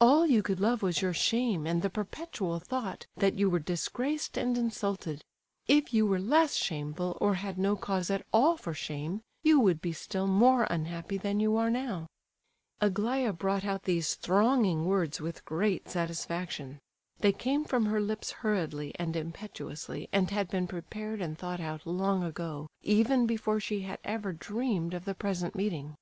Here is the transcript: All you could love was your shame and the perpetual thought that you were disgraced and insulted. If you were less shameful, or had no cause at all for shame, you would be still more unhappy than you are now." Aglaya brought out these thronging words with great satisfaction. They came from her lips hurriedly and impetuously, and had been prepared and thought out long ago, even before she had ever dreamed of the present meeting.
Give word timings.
All 0.00 0.26
you 0.26 0.42
could 0.42 0.58
love 0.58 0.82
was 0.82 1.00
your 1.02 1.12
shame 1.14 1.64
and 1.64 1.82
the 1.82 1.88
perpetual 1.88 2.58
thought 2.58 3.06
that 3.16 3.38
you 3.38 3.48
were 3.48 3.60
disgraced 3.60 4.36
and 4.36 4.58
insulted. 4.58 5.22
If 5.68 5.94
you 5.94 6.04
were 6.04 6.18
less 6.18 6.54
shameful, 6.56 7.16
or 7.20 7.34
had 7.34 7.56
no 7.58 7.76
cause 7.76 8.10
at 8.10 8.26
all 8.32 8.56
for 8.56 8.74
shame, 8.74 9.20
you 9.44 9.60
would 9.60 9.80
be 9.80 9.92
still 9.92 10.26
more 10.26 10.64
unhappy 10.64 11.16
than 11.16 11.38
you 11.38 11.56
are 11.56 11.70
now." 11.70 12.08
Aglaya 12.80 13.32
brought 13.32 13.64
out 13.64 13.84
these 13.84 14.16
thronging 14.16 14.84
words 14.84 15.20
with 15.20 15.44
great 15.44 15.88
satisfaction. 15.88 16.80
They 17.20 17.30
came 17.30 17.64
from 17.64 17.86
her 17.86 18.00
lips 18.00 18.32
hurriedly 18.32 18.96
and 18.98 19.14
impetuously, 19.14 20.08
and 20.12 20.28
had 20.28 20.48
been 20.50 20.66
prepared 20.66 21.22
and 21.22 21.38
thought 21.38 21.60
out 21.60 21.86
long 21.86 22.24
ago, 22.24 22.66
even 22.82 23.28
before 23.28 23.60
she 23.60 23.82
had 23.82 24.00
ever 24.02 24.32
dreamed 24.32 24.92
of 24.92 25.04
the 25.04 25.14
present 25.14 25.54
meeting. 25.54 25.94